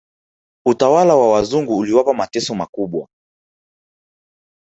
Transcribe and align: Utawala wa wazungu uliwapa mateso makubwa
Utawala 0.65 1.15
wa 1.15 1.31
wazungu 1.33 1.77
uliwapa 1.77 2.13
mateso 2.13 2.55
makubwa 2.55 3.07